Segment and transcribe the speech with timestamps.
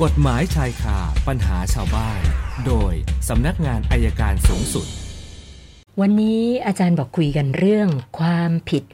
[0.00, 0.98] กฎหมายชายคา
[1.28, 2.20] ปัญหาชาวบ้าน
[2.66, 2.92] โดย
[3.28, 4.86] สำนักงานอายการสูงสุด
[6.00, 8.84] วันนี้อาจารย์บอกคุยกันเรื่องความผิด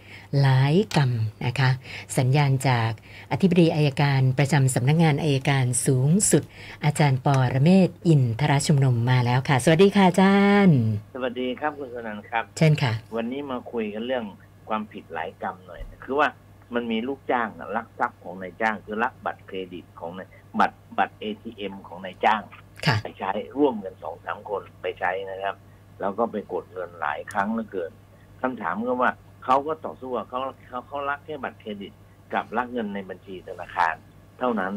[0.41, 1.11] หลายกรรม
[1.47, 1.71] นะคะ
[2.19, 2.91] สัญญาณจาก
[3.33, 6.43] อธิบดีอายการประจำสำนักงานอายการสูงสุด
[6.85, 10.79] อาจารย์ปอระเมศวร์อินทรชุมนุมมาแล้วค่ะ สวัสดีค่ะอาจารย์
[11.15, 14.25] สวัสดีครับคุณสนันท์ครับ เช่นค่ะ วันนี้มาคุยกันเรื่อง
[14.69, 16.29] ความผิดหลายกรรมหน่อยนะคือว่า
[16.75, 20.29] มันมีลูกจ้างน่ะลักทรัพย์ของนายจ้างคือลักบัตรเครดิตของนาย
[20.61, 22.43] บัตรบัตร ATM ของนายจ้าง
[22.87, 25.57] ค่ะไปใช้ร่วมกันสองสามคนไปใช้นะครับ
[26.01, 27.93] แล้วก็ไปกดเงินหลายครั้งเหลือเกิน
[28.41, 29.11] คำถามก็ว่า
[29.45, 31.93] เขาก็ต่อสู้ว่าเขาเขาเขาลักแค่บัตรเครดิต
[32.35, 33.95] กับลักเงินในบัญชีธนาคาร
[34.39, 34.73] เท่านั้น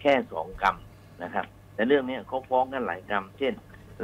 [0.00, 0.76] แค่สองกรรม
[1.22, 3.54] นะครับ แต่เรื่องนี้เขาฟ้องกันหลายกรรม เช่น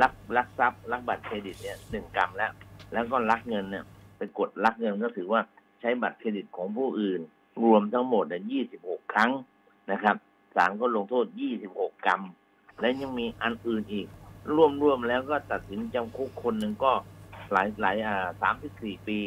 [0.03, 2.53] ลักลักทรัพย์ลักบัตรเครดิตเนี่ยหนึ่งกรรมแล้ว
[2.93, 3.85] แล้วก็ลักเงินเนี่ย
[4.17, 5.41] ไปกดลักเงินก็ถือว่า
[5.81, 7.21] ใช้บัตรเครดิตของผู้อื่น
[7.65, 9.31] รวมทั้งหมดยี่สิบหกครั้ง
[9.93, 10.17] นะครับ
[10.55, 12.21] ศาลก็ลงโทษยี่สิบหกกรรม
[12.81, 14.07] และยังมีอันอื่นอีก
[14.57, 16.93] ร่วมร่วมแล้วก็ตัดสินจำคุกคนหนึ่งก็
[17.53, 19.19] หลายหลายอ่าสามสิบสี่ปี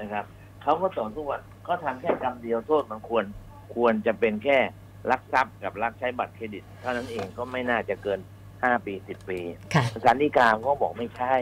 [0.00, 0.24] นะครับ
[0.62, 3.24] เขาก็ต่อสู้ว่าเขาทำแค่กรรมเดียวโทษมันควร
[3.74, 4.58] ควรจะเป็นแค่
[5.10, 8.20] ลักทรัพย์กับลักใช้บัตรเครดิต เท่านั้นเองก็ไม่น่าจะเกิน
[8.62, 9.38] ห้าปีสิบปี
[9.74, 11.34] ค่ะศาลฎีกาก็บอกไม่ใช่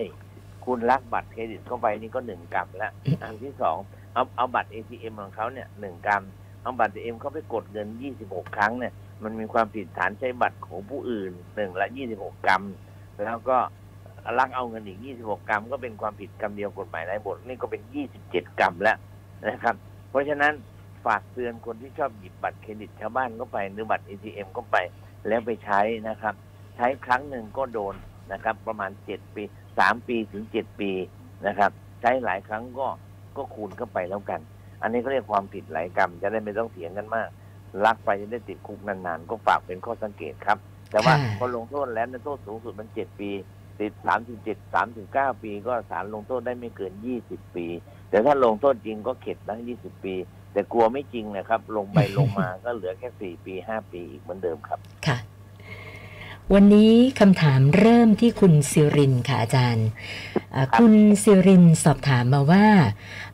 [0.65, 3.77] คุณลักบัตรเครดิตเข้าไปนี่ก็หนึ่งกรรมแล้วอันที่สอง
[4.15, 6.23] เอาเอาบัตร ATM ของเขาเนี่ยหนึ่งกรรม
[6.63, 7.89] เอาบัตร ATM เขาไปกดเงิน
[8.23, 12.63] 26ครั้งเนี่ยมันมีความผิดฐานใช้บัตรของผู้อื่นหนึ่งละ26กรรม
[13.25, 13.59] แล้วก็
[14.39, 17.83] ลักเอาเงินอีก26กรรมก็เป็นความผิดกรรมเดียวกฎหมายในบทนี่ก็เป็น
[18.21, 18.97] 27กรรมแล้ว
[19.49, 19.75] นะครับ
[20.11, 20.53] เพราะฉะนั้น
[21.07, 24.77] ฝากเตือนคนที่ชอบหยิบบัตรเครดิตชาวบ้านก็ไปหรือบัตร ATM ก็ไป
[25.29, 26.35] แล้วไปใช้นะครับ
[26.77, 27.95] ใช้ครั้งหนึ่งก็โดน
[28.33, 29.43] นะครับ ประมาณ7ปี
[29.77, 30.91] 3ปีถึง7ปี
[31.47, 32.87] นะครับ ใช้หลายครั้งก็
[33.37, 34.41] ก็คูณเข้าไปแล้วกัน
[34.83, 37.29] อันนี้ก็เรียกความผิดหลายกรรม จะได้ไม่ต้องเถียงกันมาก
[37.85, 40.59] ลักไปจะได้ติดคุกนานๆ ก็ฝากเป็นข้อสังเกตครับ
[40.91, 43.31] แต่ว่าค่ะพอลงโทษแล้วในโทษสูงสุดมัน7ปี
[43.81, 43.93] ติด
[44.63, 46.93] 37 39ปี ก็ศาลลงโทษได้ไม่เกิน
[47.25, 47.67] 20ปี
[48.11, 50.15] แต่ถ้าลงโทษจริงก็เข็ดตั้ง20ปี
[50.53, 55.17] แต่กลัวไม่จริงนะครับ ลงไปลงมาก็เหลือแค่4ปี5ปีอีกเหมือนเดิมครับค่ะ
[56.57, 59.87] วันนี้คำถามเริ่มที่คุณซิรินค่ะอาจารย์
[60.55, 62.67] อ่าคุณซิรินสอบถามมาว่า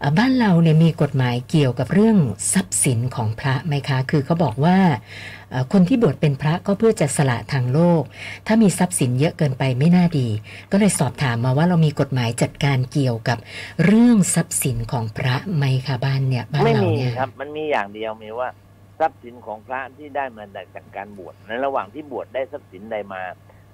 [0.02, 2.16] อ่า บ้านเราเนี่ยมีกฎหมายเกี่ยวกับเรื่อง
[2.52, 4.78] ทรัพย์สินของพระไหมคะ คือเขาบอกว่า
[5.52, 8.02] อ่าคนที่บวชเป็นพระก็เพื่อจะสละทางโลก
[8.46, 10.28] ถ้ามีทรัพย์สินเยอะเกินไปไม่น่าดี
[10.72, 13.38] ก็เลยสอบถามมาว่าเรามีกฎหมายจัดการเกี่ยวกับ
[13.84, 18.48] เรื่องทรัพย์สินของพระไหมคะบ้านเนี่ยบ้านไม่เรามีเนี่ยครับ มันมีอย่างเดียวมีว่า
[18.98, 23.22] ทรัพย์สินของพระที่ได้มาจากการบวชในระหว่างที่บวชได้ทรัพย์สินใดมา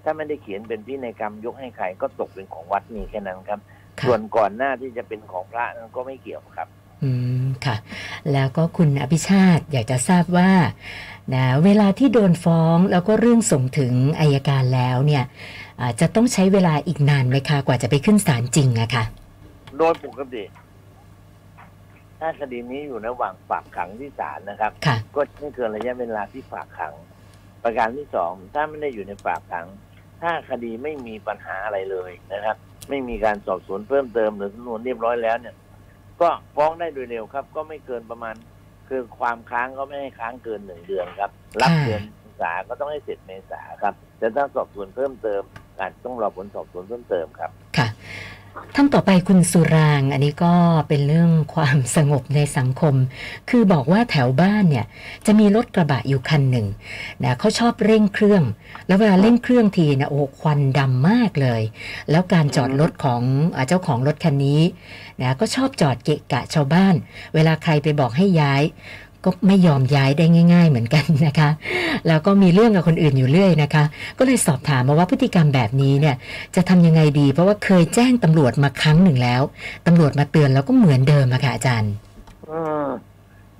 [0.03, 3.61] ถ้าไม่ได้เขียนเป็นพินัยกรรมยกให้ใครก็ตกเป็นของวัดมีแค่นั้นครับ
[4.01, 6.69] ค่ะส่วนก่อนหน้าที่จะเป็นของพระนั้นก็ไม่เกี่ยวครับ
[7.03, 7.11] อื
[7.45, 7.77] มค่ะ
[8.33, 10.53] แล้วก็คุณอภิชาติอยากจะทราบว่า
[11.35, 15.25] นะเวลาที่โดนฟ้องแล้วก็เรื่องส่งถึงอายการแล้วเนี่ย
[15.81, 19.05] อ่าจะต้องใช้เวลาอีกนานไหมคะกว่าจะไปขึ้นศาลจริงอะค่ะ
[19.79, 20.43] โดยปกติ
[22.25, 26.95] ถ้าคดีนี้อยู่ระหว่างฝากขังที่ศาลนะครับ ค่ะ ก็ไม่เกินระยะเวลาที่ฝากขัง
[27.65, 29.67] ประการที่สองถ้าไม่ได้อยู่ในฝากขัง
[30.23, 32.57] ถ้าคดีไม่มีปัญหาอะไรเลยนะครับ
[32.89, 35.55] ไม่มีการสอบสวนเพิ่มเติมหรือสำนวนเรียบร้อยแล้วเนี่ย
[36.21, 38.35] ก็ฟ้องได้โดยเร็วครับ ก็ไม่เกินประมาณ
[38.89, 41.31] คือความค้างก็ไม่ให้ค้างเกินหนึ่งเดือนครับ
[41.62, 45.43] รับค่ะเดือนเมษาก็ต้องให้เสร็จเมษาครับแต่ถ้าสอบสวนเพิ่มเติม
[45.79, 47.84] อาจต้องรอผลสอบสวนเพิ่มเติมครับค่ะ
[48.77, 50.55] ท่านต่อไปคุณสุราง อันนี้ก็
[50.89, 52.95] เป็นเรื่องความสงบในสังคม
[53.51, 54.87] คือบอกว่าแถวบ้านเนี่ย
[55.27, 56.67] จะมีรถกระบะอยู่คันหนึ่ง
[57.25, 58.43] นะเขาชอบเร่งเครื่อง
[58.87, 61.63] แล้วเวลาเร่งเครื่องทีนะโอ้ควันดำมากเลย
[62.11, 63.23] แล้วการจอดรถของ
[63.57, 64.61] อเจ้าของรถคันนี้
[65.21, 66.95] นะก็ชอบจอดเกะกะชาวบ้าน
[67.35, 68.63] เวลาใครไปบอกให้ย้าย
[69.25, 71.51] ก็ไม่ยอมย้ายได้ง่าย ๆ เหมือนกันนะคะ
[72.09, 73.85] แล้วก็มีเรื่องกับคนอื่นอยู่เรื่อยนะคะ
[74.19, 76.17] ก็เลยสอบถามมาว่าพฤติกรรมแบบนี้เนี่ย
[76.57, 79.43] จะทำยังไงดี เพราะว่าเคยแจ้งตำรวจมาครั้งหนึ่งแล้ว
[79.87, 81.93] ตำรวจมาเตือนแล้วก็เหมือนเดิมอะค่ะอาจารย์
[82.51, 82.87] อืม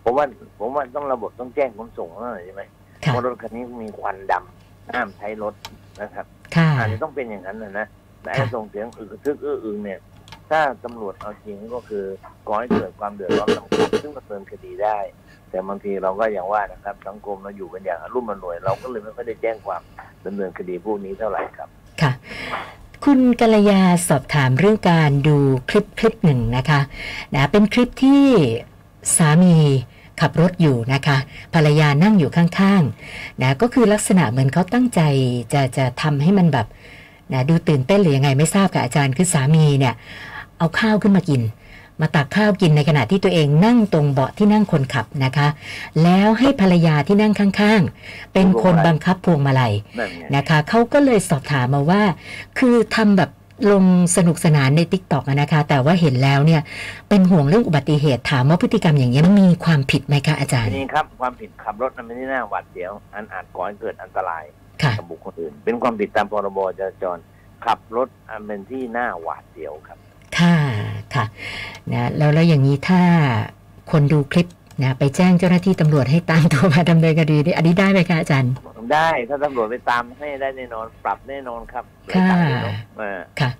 [0.05, 0.25] ผมว่า
[0.59, 2.63] ผมว่าต้องระบบต้องแจ้งขนส่งแล้วหน่อยใช่ไหม
[3.05, 5.55] ค่ะเพราะรถคันนี้มีควันดำห้ามใช้รถ
[6.01, 6.27] นะครับ
[6.57, 7.87] ค่ะอาจจะต้องเป็นอย่างนั้นนะนะ
[8.23, 10.01] แต่ไอ้ค่ะส่งเสียงอึกกระทึกอื้ออึงเนี่ย
[10.51, 12.05] ถ้าตำรวจเอาจริงก็คือ
[12.49, 14.99] ก่อให้เกิดความเดือดร้อนสังคมซึ่งดำเนินคดีได้
[15.55, 19.83] แต่บางทีเราก็อย่างว่านะครับสังคมเราอยู่กันอย่างรุ่มอร่วย เราก็เลยไม่ค่อยได้แจ้งความ
[20.27, 21.69] ดำเนินคดีพวกนี้เท่าไหร่ครับ
[22.01, 22.13] ค่ะ
[23.05, 25.37] คุณกัลยาสอบถามเรื่องการดู
[25.71, 26.81] คลิปคลิปหนึ่งนะคะ
[27.35, 28.25] นะเป็นคลิปที่
[29.17, 29.55] สามี
[30.21, 31.17] ขับรถอยู่นะคะ
[31.55, 35.01] ภรรยานั่งอยู่ข้างๆนะก็คือลักษณะเหมือนเขาตั้งใจ
[35.53, 36.67] จะจะทำให้มันแบบ
[37.33, 39.95] นะดูตื่นเต้นหรือยังไงไม่ทราบค่ะอาจารย์คือสามีเนี่ย
[40.59, 41.43] เอาข้าวขึ้นมากิน
[42.01, 45.49] มาตักข้าวกินในขณะที่ตัวเองนั่งตรงเบาะที่นั่งคนขับนะคะ
[46.03, 52.03] แล้วให้ภรรยาที่นั่งข้างๆ เป็นคนบังคับพวงมาลัยนั่นไงนะคะ เขาก็เลยสอบถามมาว่า
[52.59, 53.31] คือทำแบบ
[53.73, 53.85] ลง
[54.17, 56.61] สนุกสนานในติ๊กต็อกนะคะ แต่ว่าเห็นแล้วเนี่ย
[57.09, 64.45] เป็นห่วงเรื่องอุบัติเหตุถามว่าพฤติกรรมอย่างนี้ยมีความผิดไหมคะอาจารย์นี่ครับความผิดขับรถนั้นไม่ได้น่าหวาดเสียว อันอาจก่อให้เกิดอันตราย
[64.83, 67.19] ค่ะกับบุคคลอื่น เป็นความผิดตามพรบจราจร
[67.67, 69.99] ขับรถอันเป็นที่น่าหวาดเสียวครับ
[71.15, 73.01] ค่ะค่ะนะแล้วแล้วอย่างนี้ถ้า
[73.91, 74.47] คนดูคลิป
[74.83, 78.53] นะไปแจ้งเจ้าหน้าที่ตำรวจให้ตามตัวมาดำเนินคดีนี่อันนี้ได้ไหมคะอาจารย์
[78.93, 83.51] ได้ถ้าตำรวจไปตามให้ได้แน่นอนปรับแน่นอนครับค่ะไม่ต่างกันหรอกเออค่ะ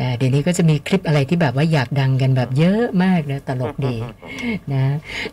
[0.00, 3.96] นะเดี๋ยวนี้ก็จะมีคลิปอะไรที่แบบว่าอยากดังกันแบบเยอะมากนะตลกดี
[4.72, 4.84] นะ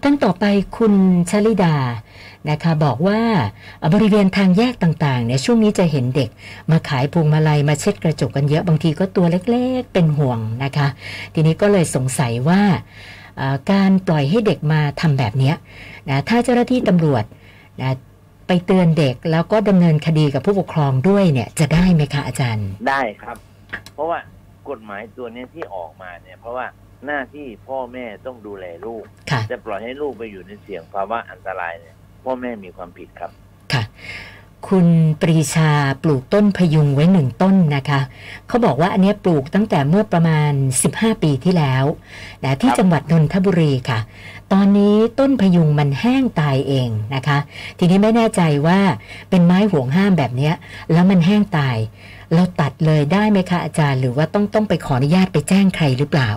[0.04, 0.46] ตั้งต่อไป
[0.78, 0.94] คุณ
[1.30, 1.76] ชลิดา
[2.50, 3.20] นะคะบอกว่า
[3.80, 6.30] เอ่อบริเวณทางแยกต่างๆเนี่ยช่วงนี้จะเห็นเด็ก
[6.72, 10.88] มาขายพวงมาลัยมาเช็ดกระจกกันเยอะบางทีก็ตัวเล็กๆเป็นห่วงนะคะ
[11.34, 12.62] ทีนี้ก็เลยสงสัยว่า
[13.38, 15.56] เอ่อการปล่อยให้เด็กมาทำแบบเนี้ย
[16.10, 17.24] นะถ้าเจ้าหน้าที่ตำรวจ
[17.82, 17.92] นะ
[18.48, 23.38] ไปเตือนเด็กแล้วก็ดำเนินคดีกับผู้ปกครองด้วยเนี่ยจะได้ไหมคะอาจารย์ ได้ครับ
[23.94, 24.20] เพราะว่า
[24.70, 26.66] กฎหมายตัวนี้ที่ออกมาเนี่ย เพราะว่า
[27.06, 33.32] หน้าที่พ่อแม่ต้องดูแลลูกค่ะจะปล่อยให้ลูกไปอยู่ในเสี่ยงภาวะอันตรายเนี่ย พ่อแม่มีความผิดครับ
[34.70, 34.88] ค่ะคุณ
[35.22, 35.72] ปรีชา
[36.04, 38.02] ปลูกต้นพยุงไว้หนึ่งต้นนะคะ
[38.48, 40.52] เขาบอกว่าอันเนี้ยปลูกตั้งแต่เมื่อประมาณ
[40.90, 41.84] 15 ปีที่แล้ว
[42.44, 44.00] นะที่ครับจังหวัดนนทบุรีค่ะ
[44.54, 47.38] ตอนนี้ต้นพยุงมันแห้งตายเองนะคะ
[47.78, 48.80] ทีนี้ไม่แน่ใจว่า
[49.30, 50.54] เป็นไม้ห่วงห้ามแบบเนี้ย
[50.92, 51.78] แล้วมันแห้งตาย
[52.34, 56.32] เราตัดเลยได้ไหมคะอาจารย์ หรือว่าต้องต้องไปขออนุญาตไปแจ้งใครหรือเปล่า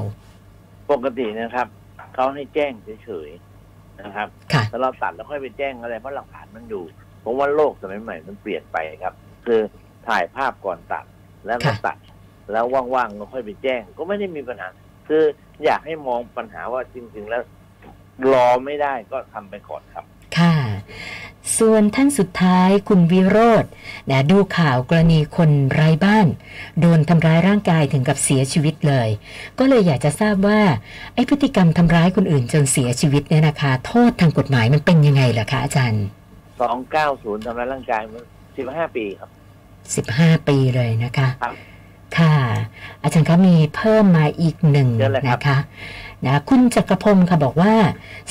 [0.90, 1.66] ปกตินะครับ
[2.14, 2.72] เขาให้แจ้ง
[3.04, 6.84] เฉยๆนะครับค่ะแล้วเราตัดแล้วค่อยไปแจ้งอะไรเพราะหลักฐานมันอยู่
[7.24, 9.14] ผมว่าโลกสมัยใหม่มันเปลี่ยนไปครับ
[9.46, 9.60] คือ
[10.08, 11.04] ถ่ายภาพก่อนตัด
[11.46, 11.98] แล้วก็ค่ะตัด
[12.52, 12.64] แล้ว
[12.94, 14.68] ว่างๆก็ค่อยไปแจ้ง ก็ไม่ได้มีปัญหา
[15.08, 15.22] คือ
[15.64, 17.42] อยากให้มองปัญหาว่าจริง ๆ แล้ว
[18.32, 20.04] รอไม่ได้ก็ทำไปก่อนครับ
[20.38, 20.56] ค่ะ
[21.58, 23.64] ส่วนท่านสุดท้ายคุณวิโรธ
[24.10, 26.26] นะดูข่าวกรณีคนไร้บ้าน
[26.80, 29.08] โดนทำร้ายร่างกายถึงกับเสียชีวิตเลย
[29.58, 30.60] ก็เลยอยากจะทราบว่า
[31.14, 36.04] ไอ้พฤติกรรมทำร้ายคนอื่นจนเสียชีวิตเนี่ยนะคะ โทษทางกฎหมายมันเป็นยังไงล่ะคะอาจารย์
[36.62, 38.24] สองเก้าศูนย์ทำร้ายร่างกายมัน
[38.56, 39.30] สิบห้าปีครับ
[40.38, 41.54] 15ปีเลยนะคะครับ
[42.18, 42.34] ค่ะ
[43.02, 45.58] อาจารย์คะมีเพิ่มมาอีกหนึ่งเชิญเลยครับนะคะ
[46.26, 47.74] นะคุณจักรพงศ์ค่ะบอกว่า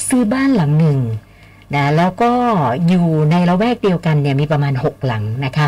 [0.07, 0.99] ซื้อบ้านหลังหนึ่ง
[1.75, 2.31] นะแล้วก็
[2.87, 5.67] อยู่ในละแวกเดียวกันเนี่ยมีประมาณ 6 หลังนะคะ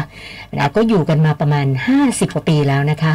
[0.57, 1.67] นะก็อยู่กันมาประมาณ
[1.99, 3.13] 50กว่าปีแล้วนะคะ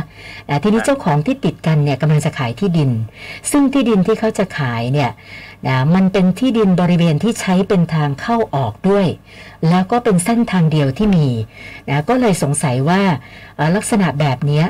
[0.49, 2.91] นะทีนี้เจ้าของที่ติดกันเนี่ยกำลังจะขายที่ดิน
[3.51, 5.11] ซึ่งที่ดินที่เขาจะขายเนี่ย
[5.69, 9.07] นะมันเป็นที่ดินบริเวณที่ใช้เป็นทางเข้าออกด้วย
[9.69, 11.29] แล้วก็เป็นเส้นทางเดียวที่มี
[11.89, 13.01] นะก็เลยสงสัยว่า
[13.77, 14.63] ลักษณะแบบนี้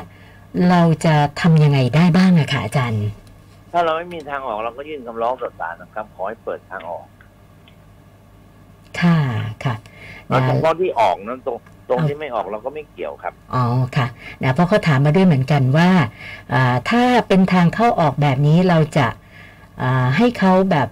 [0.69, 3.05] เราจะทำยังไงได้บ้างอะคะอาจารย์
[3.73, 7.05] ถ้าเราไม่มีทางออกเราก็ยื่นคำร้องต่อศาลนะครับขอให้เปิดทางออก
[9.01, 9.17] ค่ะ
[9.63, 9.75] ค่ะ
[10.27, 11.57] แล้วนะเฉพาะที่ออกนั้นตรง
[11.89, 13.65] ตรงเอาที่ไม่ออกเราก็ไม่เกี่ยวครับ อ๋อ
[13.97, 14.07] ค่ะ
[14.43, 15.89] นะเพราะเขาถามมาด้วยเหมือนกันว่า
[16.53, 19.07] อ่าถ้าเป็นทางเข้าออกแบบนี้เราจะ
[19.81, 20.87] อ่าให้เขาแบบ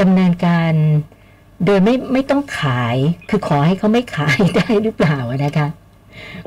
[0.00, 0.72] ดำเนินการ
[1.66, 2.96] โดยไม่ไม่ต้องขาย
[3.30, 5.68] คือขอให้เขาไม่ขายได้หรือเปล่าอะนะคะ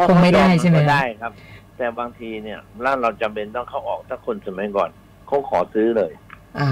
[0.07, 1.31] คงไม่ได้ใช่ไหมก็ได้ครับ
[1.77, 4.89] แต่บางทีเนี่ยร้านเราจำเป็นต้องเข้าออกถ้าคนสมัยก่อน
[5.27, 6.12] เขาขอซื้อเลย
[6.59, 6.69] อ๋อ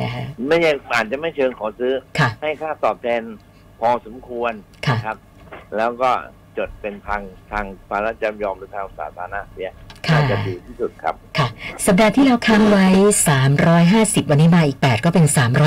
[0.00, 3.22] นะคะไม่ใช่อาจจะไม่เชิงขอซื้อค่ะให้ค่าตอบแทน
[3.80, 4.52] พอสมควร
[4.86, 5.16] ค่ะนะครับ
[5.76, 6.10] แล้วก็
[6.58, 9.70] จดเป็นทางทางภาระจำยอมหรือทางสาธารณะเสีย
[10.08, 11.48] ค่ะน่าจะดีที่สุดครับ ค่ะ
[11.86, 12.86] สัปดาห์ที่เราค้างไว้
[13.58, 15.26] 350 วันนี้มาอีก 8 ก็เป็น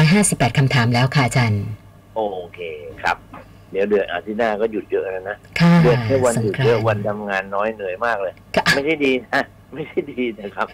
[0.10, 1.64] 358คำถามแล้วค่ะอาจารย์
[2.16, 2.22] โอ
[2.54, 2.60] เค
[3.04, 3.18] ครับ
[3.72, 10.68] เดี๋ยวเดือนอาทิตย์หน้าก็หยุดเยอะแล้วนะค่ะเดือนแค่วันหยุดเยอะสงกรานต์วันทำงานน้อยเหนื่อยมากเลยค่ะไม่ใช่ดีนะไม่ใช่ดีนะครับ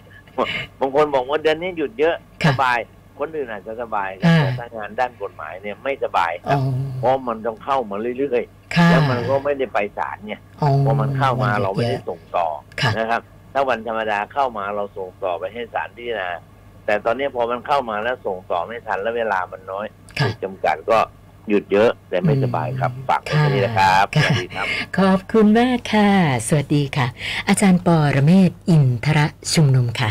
[0.78, 2.78] บางคนบอกว่าเดือนนี้หยุดเยอะสค่ะบาย
[3.20, 6.60] คนอื่นอาจจะสบายครับอ่าแต่ถ้างานด้านกฎหมายเนี่ยไม่สบายคอ๋รัอบ
[6.98, 8.42] เพราะมันต้องเข้ามาเรื่อย
[8.76, 12.46] ค่ะๆแล้วมันก็ไม่ได้ไปศาลเนี่ยอ๋อพอมันเข้ามาเราไม่ได้ยอะส่งต่อ
[12.80, 13.22] ค่ะนะครับ
[13.52, 16.30] ถ้าวันธรรมดาเข้ามาเราส่งต่อไปให้ศาลพิจารณา
[16.86, 19.86] แต่ตอนนี้พอมันเข้ามาแล้วส่งต่อไม่ทันแล้วเวลามันน้อย
[20.18, 20.98] ค่ะถูกจำกัดก็
[21.48, 24.66] หยุดเยอะแต่ไม่สบายครับฝากไว้แค่นี้นะครับสค่ะวัสดีครับ
[24.98, 26.10] ขอบคุณมากค่ะ
[26.48, 27.06] สวัสดีค่ะ
[27.48, 30.10] อาจารย์ปอระเมศวร์อินทระชุมนุมค่ะ